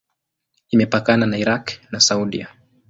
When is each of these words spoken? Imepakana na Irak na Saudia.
Imepakana 0.73 1.25
na 1.25 1.37
Irak 1.37 1.65
na 1.91 1.99
Saudia. 1.99 2.47